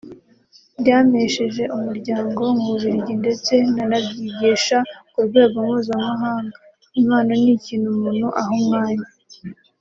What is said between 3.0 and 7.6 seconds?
ndetse nanabyigisha ku rwengo mpuzamahanga…Impano ni